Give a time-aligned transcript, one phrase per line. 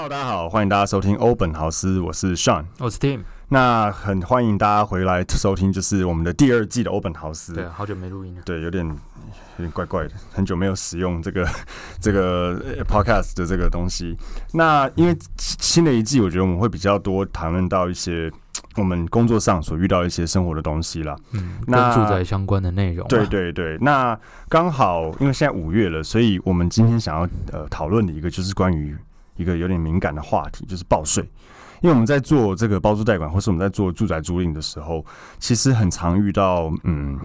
[0.00, 3.18] Hello，大家好，欢迎大家收听欧本豪斯，我是 Sean，我是 Tim。
[3.48, 7.52] 那很欢迎大家回来收听，就是我们的第二季的欧本豪斯。
[7.52, 8.42] 对，好久没录音了。
[8.44, 8.94] 对，有点有
[9.56, 11.44] 点怪怪的，很久没有使用这个
[12.00, 14.16] 这个 podcast 的这个东西。
[14.52, 18.30] 那因为新的一季，我觉得我们会比较多谈论到一些
[18.78, 21.16] 我们工作上所遇到一些生活的东西啦。
[21.32, 23.04] 嗯，跟住宅相关的内容。
[23.08, 24.16] 对对对，那
[24.48, 28.96] 刚好因为现在五月了，所以我们今天想要呃讨论的一个就是关于
[29.38, 31.24] 一个有点敏感的话题，就是报税。
[31.80, 35.02] 因为我们在做这个包租代管，或是我们在做住宅租赁的时候，
[35.38, 37.16] 其实很常遇到，嗯，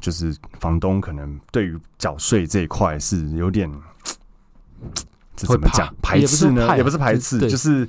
[0.00, 3.68] 就是房东可能对于缴税这一块是有点，
[5.34, 6.76] 这怎么讲排斥呢？
[6.76, 7.88] 也不是排斥，就是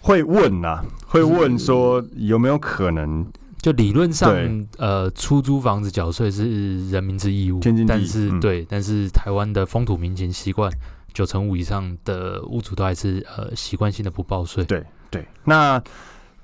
[0.00, 3.24] 会问呐，会问说有没有可能？
[3.62, 4.34] 就理论上，
[4.78, 10.72] 呃，出租房子缴税是人民之义务，天经地义，但是对，但是台湾的风土民情习惯，
[11.12, 14.84] 九成五以上的屋主都还是呃习惯性的不报税，对。
[15.10, 15.82] 对，那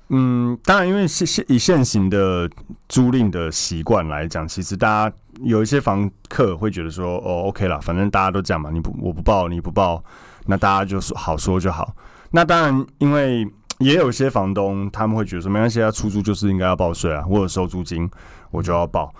[0.09, 2.49] 嗯，当然，因为现现以现行的
[2.89, 10.03] 租赁的习惯来讲，其实大家有一些房客会觉得说，哦，OK 啦，反正大家都这样嘛，你不我不报你不报，
[10.47, 11.95] 那大家就说好说就好。
[12.31, 18.09] 那当然，因为也有些房东他们会觉得说，没关系，要出租就是应该要报税啊，我有收租金
[18.51, 19.13] 我就要报。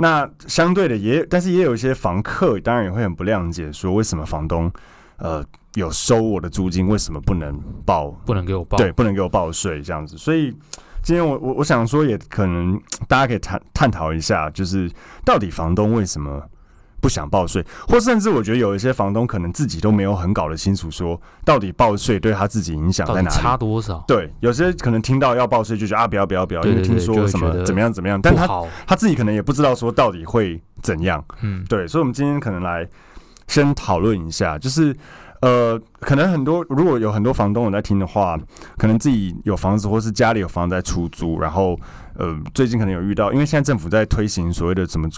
[0.00, 4.72] 那相对的也，但是也有一些房客当然也会很不谅解，说为什么房东
[5.18, 5.44] 呃。
[5.74, 7.56] 有收我的租金，为什么不能
[7.86, 8.10] 报？
[8.26, 8.76] 不能给我报？
[8.76, 10.18] 对，不能给我报税这样子。
[10.18, 10.50] 所以
[11.00, 14.90] 今天我我我想说，也可能 大家可以探探讨一下，就是
[15.24, 16.42] 到底房东为什么
[17.00, 24.04] 不想报税，或甚至我觉得有一些房东可能自己都没有很搞得清楚，说到底报税对他自己影响在哪里，差多少？
[24.06, 28.46] 对，有些可能听到要报税就觉得啊，不要不要不要，因为听说什么怎么样怎么样，但他
[28.86, 31.24] 他自己可能也不知道说到底会怎样。
[31.42, 32.88] 嗯，对，所以我们今天可能来
[33.46, 34.94] 先讨论一下，就是。
[35.42, 38.38] 呃，可能很多如果有很多房东有在听的话，
[38.76, 41.80] 可能自己有房子或是家里有房子在出租，然后
[42.18, 45.08] 呃，最近可能有遇到，因为现在政府在推行所谓的什么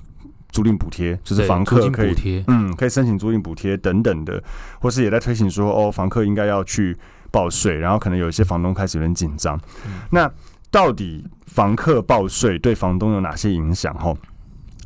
[0.52, 4.40] 租赁补贴，就是房客可以嗯可以申请租赁补贴等等的，
[4.80, 6.96] 或是也在推行说哦，房客应该要去
[7.30, 9.58] 报税，然后可能有一些房东开始有点紧张。
[9.86, 10.30] 嗯、那
[10.70, 13.92] 到底房客报税对房东有哪些影响？
[13.94, 14.14] 哈？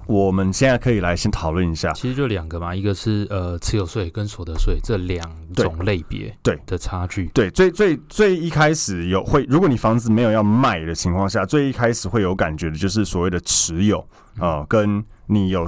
[0.07, 5.21] 我们现在可以来先讨论一下，其实就两个嘛，一个是呃持有税跟所得税这两
[5.53, 7.27] 种类别对的差距。
[7.35, 13.99] 对，最最最一开始有会，如果你房子没有要卖的情况下，最一开始会有感觉的就是所谓的持有
[14.39, 15.65] 啊、呃，跟你有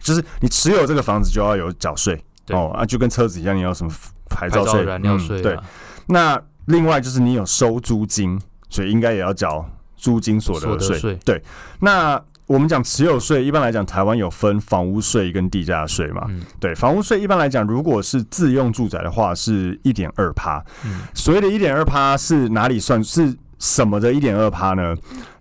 [0.00, 2.18] 就是你持有这个房子就要有缴税
[2.50, 3.92] 哦啊，就跟车子一样，你要什么
[4.28, 5.42] 牌照税、燃料税、嗯。
[5.42, 5.58] 对，
[6.06, 11.18] 那另外就是你有收租金，所以应该也要缴租金所得税。
[11.24, 11.42] 对，
[11.80, 12.22] 那。
[12.48, 16.24] 我们讲持有税，一般来讲，台湾有分房屋税跟地价税嘛。
[16.30, 20.64] 嗯、对，房屋税一般来讲，如果是自用住宅的话，是一点二趴。
[21.12, 23.04] 所谓的一点二趴是哪里算？
[23.04, 24.96] 是什么的一点二趴呢？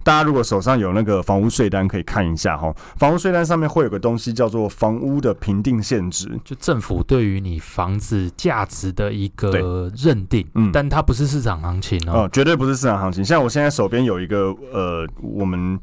[0.07, 2.73] 大家如果手上有那个房屋税单，可以看一下哈。
[2.95, 10.47] 房屋税单上面会有个东西叫做房屋的评定限值，就政府对于你房子价值的一个认定。
[10.55, 13.25] 嗯，但它不是市场行情哦，哦，绝对不是市场行情。
[13.25, 15.77] 像我现在手边有一个呃，我们。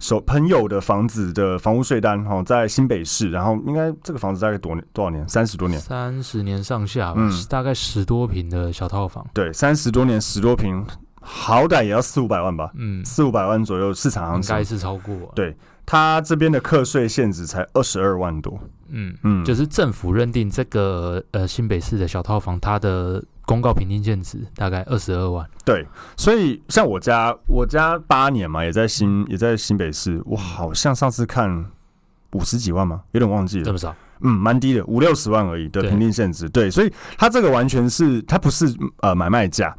[0.00, 5.26] 手朋友的房子的房屋税单哈，在新北市，然后应该这个房子大概多多少年？
[5.26, 9.24] 三十多年，三十年上下吧，嗯，大概十多平的小套房。
[9.32, 10.84] 对，三十多年十多坪，
[11.24, 12.70] 好歹也要四五百万吧？
[12.74, 15.14] 嗯，四五百万左右，市场行情应该是超过。
[15.34, 18.58] 对，他这边的课税限值才二十二万多。
[18.88, 23.24] 嗯嗯，就是政府认定这个呃新北市的小套房，它的。
[23.46, 25.86] 公告评定现值大概二十二万，对，
[26.16, 31.66] 所以像我家，我家八年嘛，也在新也在新北市，我好像上次看
[32.32, 33.02] 五十几万吗？
[33.12, 33.94] 有点忘记了，这么少？
[34.20, 39.74] 嗯，蛮低的，五六十万而已的评定限值，对，对，所以它这个完全是它不是呃买卖价。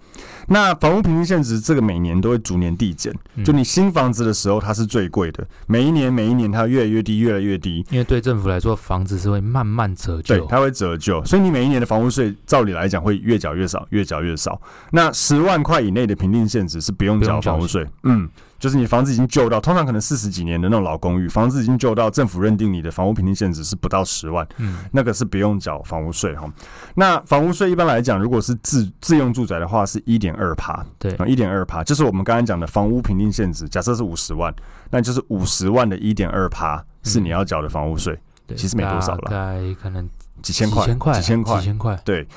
[0.47, 3.11] 那房屋评定限值这个每年都会逐年递减，
[3.43, 7.83] 就你新房子的时候它是最贵的，每一年每一年它越来越低，越来越低。
[7.89, 14.61] 因为对政府来说，房子是会慢慢折旧，对，它会折旧，所以你每一年的房屋税照理来讲会越缴越少，越缴越少。
[14.91, 18.29] 那十万块以内的评定限值是不用缴房屋税，嗯。
[18.57, 26.51] 就是你房子已经旧到，通常可能四十几年的那种老公寓，房子已经旧到政府认定你的房屋评定限值是不到十万，嗯，那个是不用缴房屋税哈。
[26.95, 34.53] 那房屋税一般来讲，如果是自自用住宅的话，是一点二趴，对，一点二趴，就是我们刚才讲的房屋评定限值，假设是五十万，
[34.89, 38.17] 那就是五十万的一点二趴是你要缴的房屋税，
[38.47, 40.09] 对，其实没多少了，大概可能
[40.41, 42.27] 几千块，几千块，几千块，几千块，对。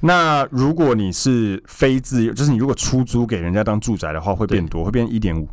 [0.00, 5.48] 那如果你是非自用，就是你如果出租给人家当住宅的话，会变多，会变一点五。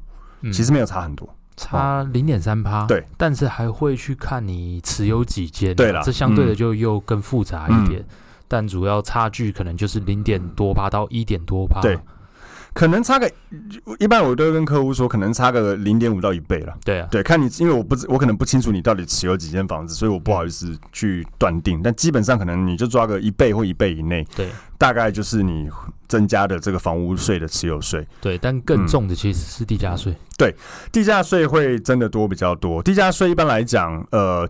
[0.52, 2.86] 其实没有差很多，差零点三趴。
[2.86, 5.76] 对，但是还会去看你持有几间。
[5.76, 8.04] 对了，这相对的就又更复杂一点。
[8.48, 11.82] 但主要差距可能就是零点多趴到一点多趴。
[11.82, 12.00] 对。
[12.76, 13.32] 可能差个，
[14.00, 16.74] 一般我都会跟客户说，可能差个零点五到一倍了。
[16.84, 21.82] 对啊，对，看你，因为我不知，我可能不清楚你到底持有几间房子，所以我不好意思去断定。
[21.82, 25.70] 但基本上可能你就抓个一倍或一倍以内，对，大概就是你
[26.10, 28.06] 增加的这个房屋税的持有税。
[28.20, 30.12] 对，但更重的其实是地价税。
[30.12, 30.20] 嗯。
[30.38, 30.56] 对，
[30.92, 32.84] 地价税会真的多比较多。
[32.84, 34.48] 地价税一般来讲，呃。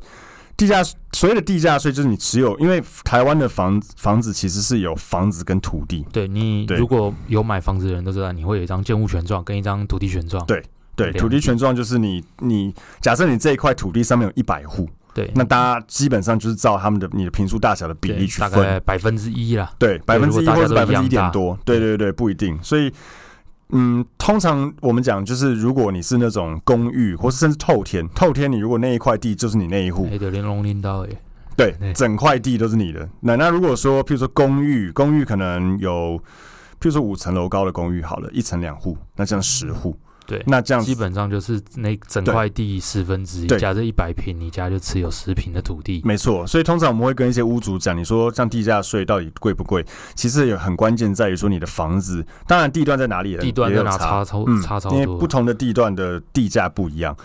[0.57, 0.81] 地价
[1.11, 6.05] 所谓的地价税就是你持有，因为台湾的房房子其实是有房子跟土地。
[6.11, 10.45] 对，你如果有买房子的人都知道，你会有一张建物权状跟一张土地权状。
[10.45, 10.63] 对
[10.95, 19.73] 对，土地权状就是你你假设你这一块土地上面有一百户，对，那大家基本上就是照他们的你的平数大小的比例去分，大概百分之一啦。
[19.77, 21.59] 对，百分之一或者是百分之一点多。
[21.65, 22.91] 对对对，不一定，所以。
[23.69, 30.07] 嗯，通常我们讲就是，如果你是那种公寓，或是甚至透天，透天你如果那一块地就是你那一户，
[31.57, 33.09] 对，整块地都是你的。
[33.21, 36.21] 那那如果说，譬如说公寓，公寓可能有，
[36.79, 39.97] 譬如说五层楼高的公寓，好了，一层两户，那这样十户。
[40.25, 46.01] 对，那这样基本上就是那整块地十分之一，假设一百平，你家就持有十平的土地。
[46.03, 49.85] 没错，所以通常我们会跟一些屋主讲，你说像地价税到底贵不贵？
[50.15, 57.15] 其实也很关键在于说你的房子，当然地段在哪里，地段在哪差超差超多，因为不同的地段的地价不一样。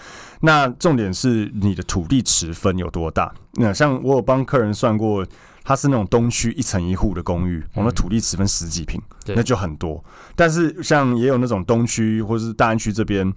[0.40, 3.32] 那重点是你的土地持分有多大？
[3.54, 5.26] 那像我有帮客人算过。
[5.62, 10.02] 它是那种东区一层一户的公寓，我们土地持分十几平，那就很多。
[10.34, 13.32] 但是像也有那种东区或者是大安区这边，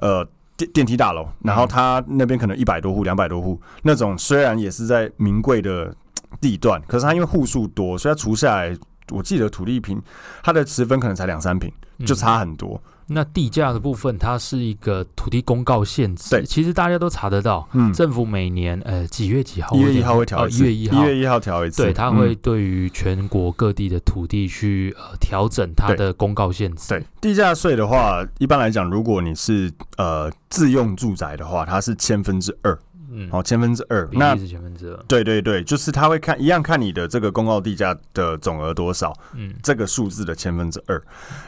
[0.00, 0.26] 呃，
[0.56, 5.94] 电电梯大楼，然后它那边可能一百多户、两百多户那种，虽然也是在名贵的
[6.40, 8.76] 地段，可是它因为户数多，所以它除下来，
[9.10, 10.02] 我记得土地平
[10.42, 11.72] 它的持分可能才两三平，
[12.04, 12.82] 就差很多。
[13.08, 16.30] 那地价的部分，它是一个土地公告限制。
[16.30, 17.66] 对，其实大家都查得到。
[17.72, 19.74] 嗯，政府每年呃几月几号？
[19.74, 20.64] 一月一号会调一次。
[20.64, 21.82] 一月一号，一月一号调一次。
[21.82, 26.88] 对，它会对于全国各地的土地去呃调整它的公告限制。
[26.90, 32.78] 对，地价税的话，一般来讲，如果你是呃自用住宅的话，它是千分之二。
[33.10, 34.96] 嗯，好，千分之二，那是千分之二。
[35.08, 41.02] 对对对，就是他会看一样看你的这个公告地价的总额多少，嗯，这个数字的千分之二。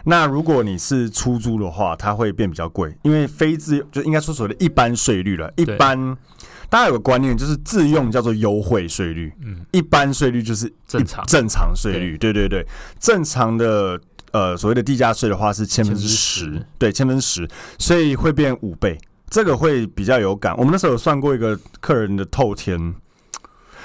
[0.05, 5.53] 那如果你是出租的话，它会变比较贵，因为非自用就应该说所谓的一般税率了。
[5.57, 6.17] 一般
[6.71, 11.25] 大家有个观念，就是自用叫做优惠税率，嗯，一般税率就是正常。
[11.27, 12.17] 正常税率。
[12.17, 12.31] 对。
[12.33, 12.65] 对对，
[13.01, 18.97] 正常的呃所谓的地价税的话是千分之十，对，千分之十，所以会变五倍。
[19.31, 20.55] 这个会比较有感。
[20.57, 22.79] 我们那时候有算过一个客人的透天，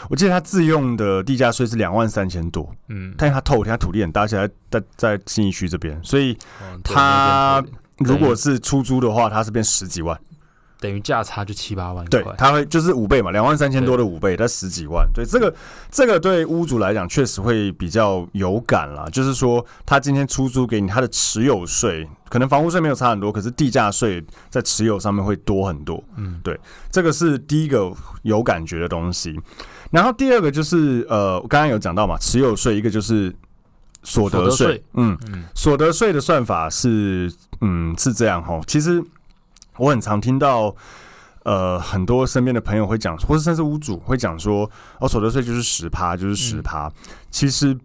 [0.10, 6.38] 我记得他自用的地价税是两万三千多，嗯，但是他透天他土地很大，而且在在新义区这边，所以
[6.84, 7.64] 他
[8.00, 10.20] 如果是出租的话，他是变十几万。
[10.86, 15.52] 等于价差就七八万块，对，他会就是五倍嘛，两万三千多的五倍，他十几万，对，这个
[15.90, 19.08] 这个对屋主来讲确实会比较有感啦。
[19.12, 26.60] 就是说他今天出租给你，他的持有税可能房屋税没有差很多，可是地价税在持有上面会多很多，嗯，对，
[26.92, 27.92] 这个是第一个
[28.22, 29.36] 有感觉的东西。
[29.90, 33.36] 然后第二个就是呃，我刚刚有讲到嘛，持有税一个就是
[34.04, 39.04] 所得税，嗯嗯，所得税的算法是嗯是这样哈，其实。
[39.78, 40.76] 我很常听到，
[41.44, 46.94] 呃，很多身边的朋友会讲，或者甚至屋主会讲说，哦，所得税就是十趴，就是十趴，嗯。
[47.30, 47.78] 其实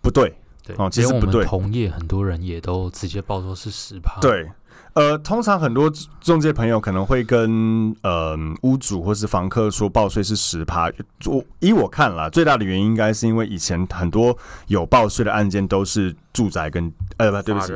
[0.00, 1.44] 不对，对哦，其实不对。
[1.44, 4.20] 同业很多人也都直接报说是十趴。
[4.20, 4.50] 对，
[4.92, 10.90] 呃，通常很多中介朋友可能会跟呃屋主或是房客说报税是十趴。
[11.26, 17.72] 我依我看啦，最大的原因应该是因为以前很多有报税的案件都是住宅跟呃不对不起，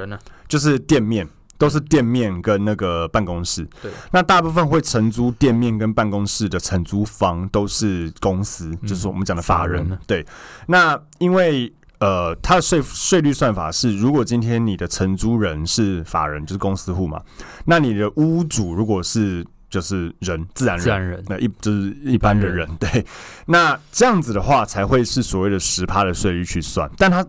[0.46, 1.26] 就是店面。
[1.64, 9.98] 都是店面跟那个办公室，对，那大部分会承租店面跟办公室的承租方都是公司，嗯、就是我们讲的法人，法人。
[10.06, 10.26] 对，
[10.66, 17.22] 那因为呃，它的税税率算法是，如果今天你的承租人是法人，就是公司户嘛，
[17.64, 23.06] 那你的屋主如果是就是人自然人，自然人，那一就是一般的人，对，
[23.46, 27.26] 那这样子的话才会是所谓的十趴的税率去算，但它。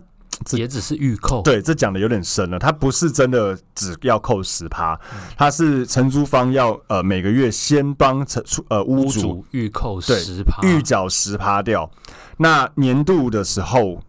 [0.57, 2.59] 也只是预扣，对，这讲的有点深了。
[2.59, 4.99] 它不是真的只要扣十趴，
[5.37, 11.89] 它是承租方要呃每个月先帮承呃屋主预扣十趴，预缴十趴掉。
[12.37, 14.01] 那年度的时候，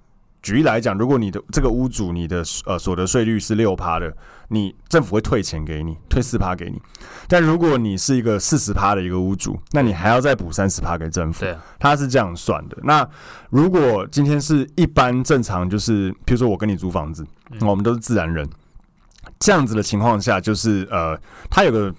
[0.43, 4.14] 举例来讲，如果你的这个屋主你的呃所得税率是六趴的。
[4.49, 6.81] 你政府会退钱给你，退四趴给你。
[7.26, 11.40] 但如果你是一个四十趴的一个屋主，那你还要再补三十趴给政府。
[11.40, 12.78] 对，他是这样算的。
[12.85, 13.05] 那
[13.50, 17.26] 如果今天是一般正常，就是比如说我跟你租房子，
[17.62, 18.49] 我们都是自然人，
[19.40, 21.93] 这样子的情况下，就是呃，他有个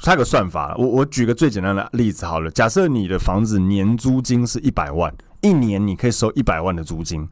[0.00, 0.74] 他有个算法。
[0.78, 5.14] 我我举个最简单的例子好了，假设你的房子年租金是一百万。
[5.42, 7.28] 一年你可以收一百万的租金，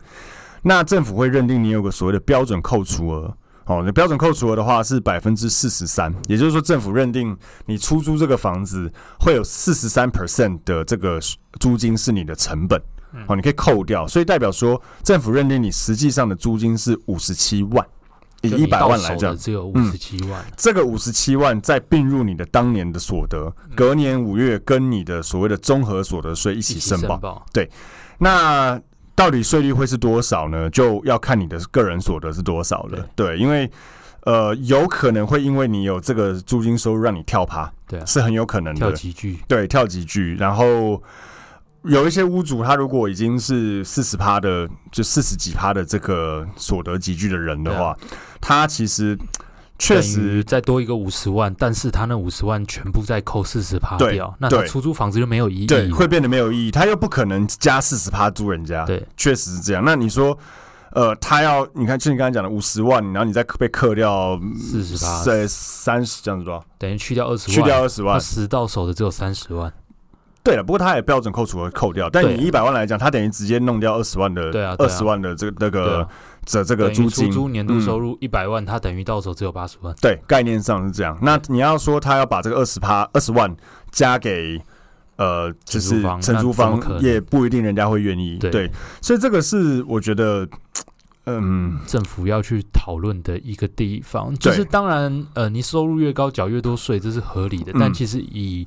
[0.63, 3.37] 那政府会认定你有个所谓的标准扣除额。
[3.67, 11.21] 哦，那标准扣除额的话是百分之四十三，也就是说政府认定你出租这个房子会有四十三 percent 的这个
[11.61, 12.77] 租金是你的成本，
[13.29, 17.87] 哦，你可以扣掉，所以代表说政府认定你实际上的租金是五十七万，
[18.43, 19.35] 以一百万来讲。
[19.37, 27.71] 只有五十七万，嗯，这个五十七万再并入你的当年的所得，隔年五月跟你的所谓的综合所得税一起申报，对，
[28.19, 28.79] 那。
[29.15, 30.69] 到底税率会是多少呢？
[30.71, 33.07] 就要看你的个人所得是多少了。
[33.15, 33.71] 对，对，因为
[34.23, 38.79] 呃，有可能会因为你有这个租金收入让你跳趴，对、啊，是很有可能的。
[38.79, 40.35] 跳级距，对，跳级距。
[40.37, 41.03] 然后
[41.83, 47.99] 有一些屋主，他如果已经是四十趴的，就四十几趴的这个所得集聚的人的话，啊、
[48.41, 49.19] 他其实。
[49.79, 56.71] 确实，再多一个五十万，但是他那五十万全部再扣四十趴掉，那他出租房子就没有意义，对，会变得没有意义。
[56.71, 59.83] 他又不可能加四十趴租人家，对，确实是这样。
[59.85, 60.39] 那你说，
[60.93, 66.65] 呃，他要你看，就你刚才讲的五十万，然后你再被扣掉四十趴，对，三十这样子多少？
[66.79, 69.73] 等于去掉二十万，去掉二十万，实到手的只有三十万。
[70.43, 76.09] 对了，不过他也标准扣除和扣掉，但你一百万来讲，他等于直接弄掉二十万的，对啊，二十万的这个那个。
[76.45, 79.95] 这这个租金，出租年度收入一百万，他等于到手只有八十万。
[80.01, 81.17] 对，概念上是这样。
[81.23, 83.57] 那你要说他要把这个二十趴二十万
[83.93, 84.61] 加给
[85.15, 88.39] 呃，就是承租方，也不一定人家会愿意。
[88.39, 88.69] 对，
[89.01, 90.45] 所以这个是我觉得，
[91.27, 94.35] 嗯，政府要去讨论的一个地方。
[94.35, 97.73] 就是当然，呃，你收入越高，缴越多税，这是合理的。
[97.79, 98.67] 但其实以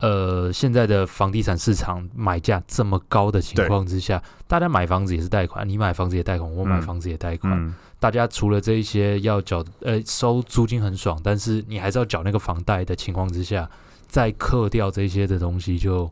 [0.00, 7.52] 呃，现在的房地产市场买价这么高的情况之下，大家买房子也是贷款，你买房子也贷款，我买房子也贷款。
[7.52, 13.68] 嗯嗯、大家除了这一些要缴，呃，收租金很爽，但是你还是要缴那个房贷的情况之下，
[14.08, 16.10] 再扣掉这些的东西，就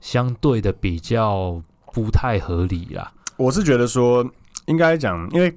[0.00, 1.62] 相对的比较
[1.92, 3.12] 不太合理啦。
[3.36, 4.24] 我是觉得说，
[4.64, 5.54] 应该讲，因为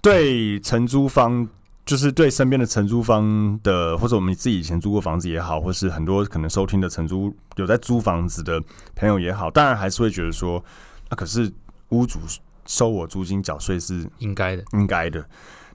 [0.00, 1.48] 对承租方。
[1.84, 8.62] 就是对身边的承租方的，或者我们自己以前租过房子也好，或是很多可能收听的承租有在租房子的
[8.94, 10.62] 朋友也好，当然还是会觉得说，
[11.10, 11.50] 那、啊、可是
[11.88, 12.20] 屋主
[12.66, 15.24] 收我租金缴税是应该的，应该的。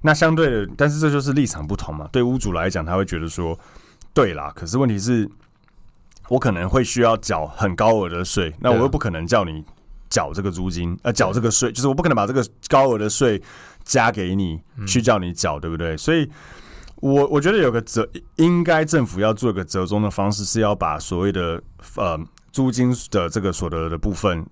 [0.01, 2.07] 那相对的，但是这就是立场不同嘛。
[2.11, 3.59] 对屋主来讲，他会觉得说，
[4.13, 4.51] 对啦。
[4.55, 5.29] 可是问题是，
[6.29, 9.65] 我可能会需要缴很高额的税，那我又不可能叫你
[10.09, 13.41] 缴这个租金，呃，缴这个税，就是我不可能把这个高额的税。
[13.87, 15.95] 加给你去叫你缴，对不对？
[15.95, 16.29] 所以，
[16.95, 21.63] 我我觉得有个折，应该政府要做一个折中的方式，是要把所谓的
[21.95, 22.19] 呃
[22.51, 24.45] 租金的这个所得的部分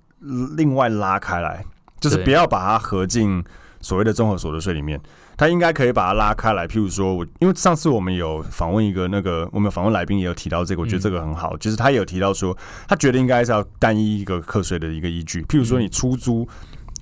[0.56, 1.66] 另外拉开来，
[2.00, 3.44] 就是不要把它合进
[3.82, 4.98] 所谓的综合所得税里面。
[5.38, 6.68] 他应该可以把它拉开来。
[6.68, 15.42] 譬如说，我因为上次我们有访问一个那个，我们访问来宾也有提到这个，我觉得这个很好，就是他也有提到说，他觉得应该是要单一一个课税的一个依据。
[15.44, 16.48] 譬如说，你出租。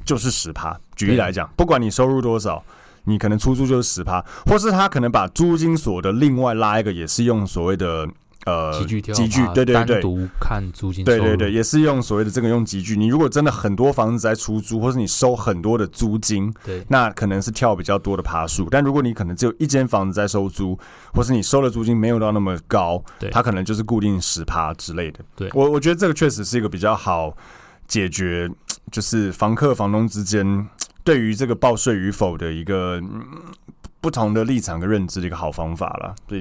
[0.06, 0.78] 就是十趴。
[0.98, 2.62] 举例来讲，不管你收入多少，
[3.06, 8.06] 你可能出租就是十趴，或是他可能把租金所得另外拉一个，也是用所谓的
[8.46, 12.96] 呃集聚集聚，对对对，单独看租金，对对对，也是用所谓的这个用集聚。
[12.96, 18.68] 你如果真的很多房子在出租，或是你收很多的租金，对，那可能是跳比较多的爬数。
[18.70, 20.78] 但如果你可能只有一间房子在收租，
[21.14, 25.20] 或是你收的租金没有到那么高，对，它可能就是固定十趴之类的。
[25.36, 27.36] 对，我我觉得这个确实是一个比较好
[27.88, 28.50] 解决。
[28.92, 30.68] 就是房客、房东之间
[31.04, 33.02] 对于这个报税与否的一个
[34.02, 36.14] 不同的立场跟认知的一个好方法了。
[36.28, 36.40] 对，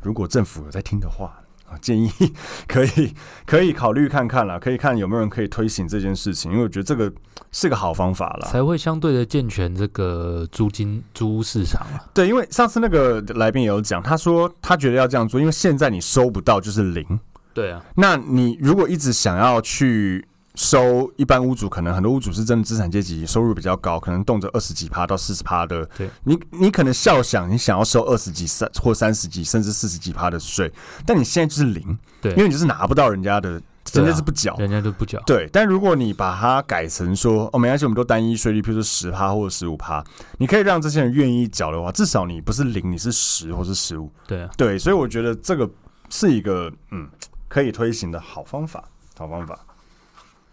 [0.00, 1.38] 如果政府有在听的话，
[1.80, 2.10] 建议
[2.68, 3.14] 可以
[3.46, 7.12] 可以考虑看看了，可以看有没有人可以推行这件事情，因为我觉得这个
[7.50, 12.04] 是个好方法了，才会相对的健全这个租金租屋市场啊。
[12.12, 17.20] 对，因为上次那个来宾也有讲，他说他觉得要这样做，因为现在你收不到就是零。
[17.54, 20.26] 对啊，那你如果一直想要去。
[20.54, 25.84] 收一般屋主，可能很多屋主是真的资产阶级，收入比较高，可能动辄二十几趴到四十趴的。
[25.96, 30.70] 对，你你可能笑想你想要收二十几三或三十几甚至四十几趴的税，
[31.06, 33.52] 但你现在就是零，对，因为你就是拿不到人家的，
[33.92, 35.18] 人家是不缴，人家都不缴。
[35.24, 40.04] 对，但如果你把它改成说哦，没关系，我们都单一税率，譬如说十趴或者十五趴，
[40.36, 44.12] 你可以让这些人愿意缴的话，至少你不是零，你是十或是十五。
[44.26, 45.68] 对啊，对，所以我觉得这个
[46.10, 47.08] 是一个嗯
[47.48, 48.84] 可以推行的好方法，
[49.16, 49.58] 好方法。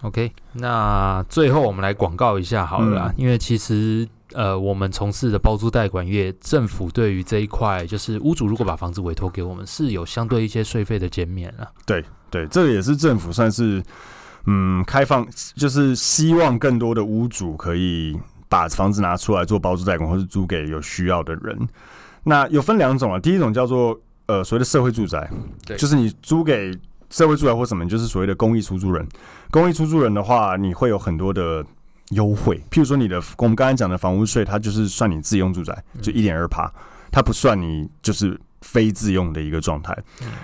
[0.01, 11.67] OK，那最后我们来广告一下好了啦，嗯、因为其实呃，我们从事的包租代管业，政府对于这一块，就是屋主如果把房子委托给我们，是有相对一些税费的减免啊。
[11.85, 12.01] 对
[12.31, 13.83] 对，这个也是政府算是
[14.45, 21.67] 嗯开放，就是希望更多的屋主可以把房子拿出来做包租代管，或是租给有需要的人。
[22.23, 25.29] 那有分两种啊，第一种叫做呃所谓的社会住宅，
[25.65, 26.71] 对，就是你租给。
[27.09, 29.07] 社会住宅或什么，就是所谓的公益出租人。
[29.51, 31.65] 公益出租人的话，你会有很多的
[32.09, 36.71] 优惠，譬如说你的我们刚才讲的房屋税，它就是算你自用住宅，就一点二趴，
[37.11, 39.97] 它不算你就是非自用的一个状态。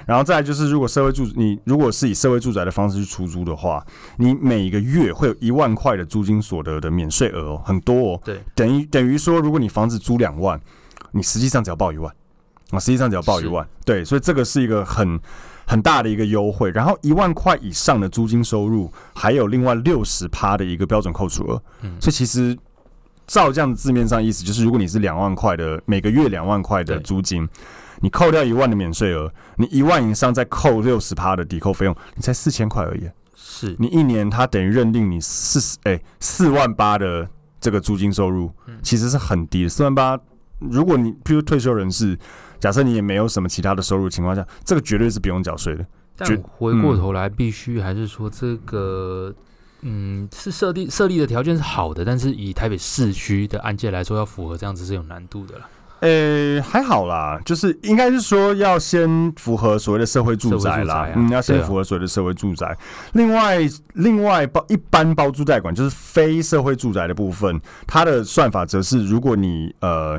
[0.07, 3.85] 然后再来就是，如果社会住你如果是以社会住宅的方式去出租的话，
[4.17, 8.21] 你每一个月会有一万块的租金所得的免税额哦，很多哦。
[8.23, 10.59] 对，等于等于说，如果你房子租两万，
[11.11, 12.13] 你实际上只要报一万。
[12.71, 15.19] 啊，实际上只要报一万，对，所以这个是一个很
[15.65, 16.71] 很大的一个优惠。
[16.71, 21.61] 然后一万块以上的租金收入，还有另外六十趴的一个标准扣除额。
[21.81, 22.57] 嗯，所以其实
[23.27, 27.47] 照这样的字面上意思，就是如果你是两万块的每个月两万块的租金，
[28.01, 33.09] 你扣掉一万的免税额，你一万以上再扣六十趴的抵扣费用，你才四千块而已。
[33.35, 37.27] 是你一年，他等于认定你四十哎四万八的
[37.59, 38.51] 这个租金收入，
[38.83, 39.69] 其实是很低的。
[39.69, 40.19] 四万八，
[40.59, 42.17] 如果你譬如退休人士。
[42.59, 45.85] 假设你也没有什么其他的收入情况下，这个绝对是不用缴税的。
[46.17, 49.33] 但回过头来，必须还是说这个，
[49.81, 55.67] 嗯，嗯是设立设立的条件是好的，但是以台北市区的案件来说，要符合这样子是有难度的啦。
[55.99, 62.67] 呃、欸，还好啦，就是应该是说要先符合所谓的社会住宅啦，宅啊、嗯，要先符合所谓的社会住宅。
[62.67, 62.77] 啊、
[63.11, 63.59] 另外，
[63.95, 70.17] 另外包一般包租代管就是非社会住宅的部分，它的算法则是如果你呃。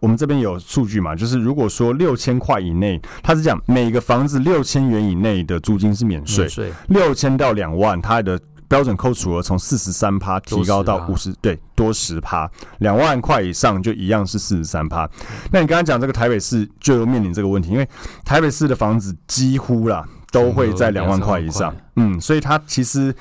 [0.00, 1.14] 我们这边有数据嘛？
[1.14, 6.48] 就是如果说六千块以内，它是讲每个房子六千元以内的租金是免税，
[6.88, 12.50] 六千到两万，它的标准扣除额从四十三趴提高到五十，对，多十趴。
[12.78, 15.08] 两万块以上就一样是四十三趴。
[15.52, 17.88] 那你刚刚讲这个台北市就有面临这个问题，因为
[18.24, 23.14] 台北市的房子几乎啦都会在两万块以上，嗯，所以它其实。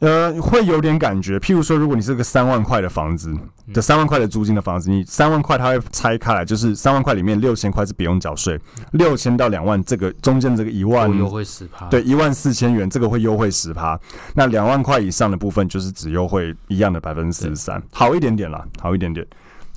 [0.00, 1.38] 呃，会有点感觉。
[1.40, 3.36] 譬如说，如果你是个三万块的房子
[3.74, 8.56] 的三万块的租金的房子，你三万块它会拆开来，就是三万块里面六千块是不用缴税，
[8.92, 13.98] 六千到两万这个中间这个一万优惠十趴，对，一万四千元这个会优惠十趴。
[14.34, 19.26] 那两万块以上的部分就是只优惠一样的百分之四十三，好一点点啦，好一点点。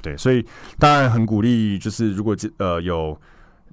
[0.03, 0.45] 对，所以
[0.77, 3.17] 当然很鼓励，就是如果呃有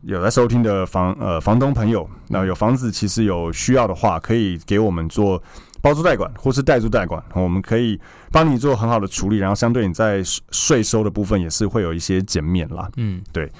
[0.03, 5.43] 有在收听的房呃房东朋友，那有房子其实有需要的话，可以给我们做。
[5.81, 7.99] 包租代管或是代租代管，我们可以
[8.33, 12.89] 帮你做很好的处理，然后相对你在税收的部分也是会有一些减免啦。
[12.97, 13.51] 嗯，对。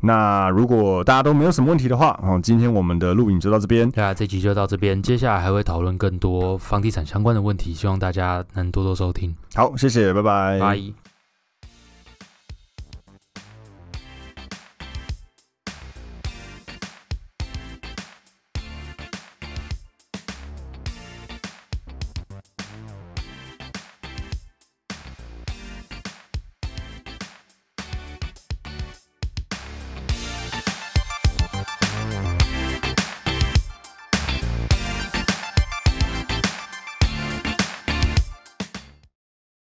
[0.00, 3.90] 那如果大家都没有什么问题的话，哦，今天我们的录影就到这边。
[3.90, 9.34] 对啊，这集就到这边，接下来还会讨论更多房地产相关的问题，希望大家能多多收听。
[9.54, 10.58] 好，谢谢，拜拜。
[10.60, 11.05] 拜。